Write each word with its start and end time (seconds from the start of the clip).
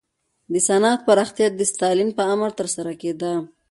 د 0.51 0.53
صنعت 0.67 0.99
پراختیا 1.07 1.47
د 1.51 1.61
ستالین 1.71 2.09
په 2.17 2.23
امر 2.33 2.49
ترسره 2.59 2.93
کېده. 3.01 3.33